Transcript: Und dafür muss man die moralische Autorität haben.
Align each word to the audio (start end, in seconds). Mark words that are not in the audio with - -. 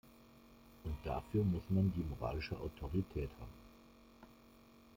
Und 0.83 0.95
dafür 1.03 1.43
muss 1.43 1.61
man 1.69 1.93
die 1.93 1.99
moralische 2.03 2.59
Autorität 2.59 3.29
haben. 3.39 4.29